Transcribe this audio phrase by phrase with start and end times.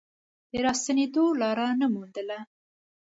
[0.51, 2.39] د راستنېدو لاره نه موندله.